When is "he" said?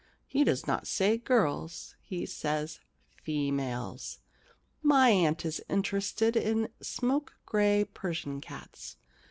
0.25-0.43, 2.01-2.25